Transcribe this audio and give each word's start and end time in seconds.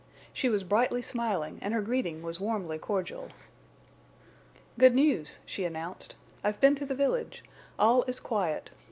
She 0.33 0.49
was 0.49 0.63
brightly 0.63 1.03
smiling, 1.03 1.59
and 1.61 1.75
her 1.75 1.81
greeting 1.83 2.23
was 2.23 2.39
warmly 2.39 2.79
cordial. 2.79 3.27
"Good 4.79 4.95
news," 4.95 5.41
she 5.45 5.63
announced. 5.63 6.15
"I've 6.43 6.59
been 6.59 6.73
to 6.77 6.87
the 6.87 6.95
village. 6.95 7.43
All 7.77 8.01
is 8.07 8.19
quiet. 8.19 8.71